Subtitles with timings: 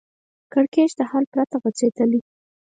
[0.51, 2.19] کړکېچ د حل پرته غځېدلی